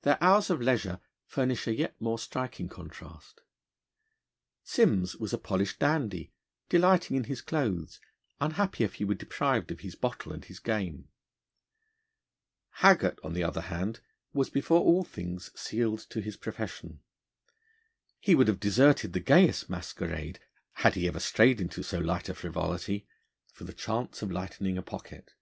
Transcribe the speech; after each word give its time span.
Their 0.00 0.16
hours 0.24 0.48
of 0.48 0.62
leisure 0.62 0.98
furnish 1.26 1.66
a 1.66 1.74
yet 1.76 2.00
more 2.00 2.18
striking 2.18 2.70
contrast. 2.70 3.42
Simms 4.64 5.14
was 5.16 5.34
a 5.34 5.36
polished 5.36 5.78
dandy 5.78 6.32
delighting 6.70 7.18
in 7.18 7.24
his 7.24 7.42
clothes, 7.42 8.00
unhappy 8.40 8.82
if 8.82 8.94
he 8.94 9.04
were 9.04 9.12
deprived 9.12 9.70
of 9.70 9.80
his 9.80 9.94
bottle 9.94 10.32
and 10.32 10.42
his 10.46 10.58
game. 10.58 11.10
Haggart, 12.76 13.18
on 13.22 13.34
the 13.34 13.44
other 13.44 13.60
hand, 13.60 14.00
was 14.32 14.48
before 14.48 14.80
all 14.80 15.04
things 15.04 15.50
sealed 15.54 15.98
to 16.08 16.22
his 16.22 16.38
profession. 16.38 17.00
He 18.20 18.34
would 18.34 18.48
have 18.48 18.58
deserted 18.58 19.12
the 19.12 19.20
gayest 19.20 19.68
masquerade, 19.68 20.40
had 20.76 20.94
he 20.94 21.06
ever 21.06 21.20
strayed 21.20 21.60
into 21.60 21.82
so 21.82 21.98
light 21.98 22.30
a 22.30 22.34
frivolity, 22.34 23.06
for 23.52 23.64
the 23.64 23.74
chance 23.74 24.22
of 24.22 24.30
lightening 24.32 24.78
a 24.78 24.82
pocket. 24.82 25.34